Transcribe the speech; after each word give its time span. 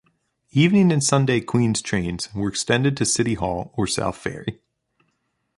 Evening 0.49 0.91
and 0.91 1.03
Sunday 1.03 1.41
Queens 1.41 1.79
trains 1.79 2.33
were 2.33 2.49
extended 2.49 2.97
to 2.97 3.05
City 3.05 3.35
Hall 3.35 3.71
or 3.77 3.85
South 3.85 4.17
Ferry. 4.17 4.59